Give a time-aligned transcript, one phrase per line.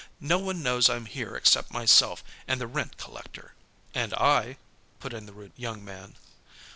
[0.19, 3.53] No one knows I'm here except myself, and the rent collector.'"
[3.93, 4.57] "And I,"
[4.99, 6.15] put in the rude young man.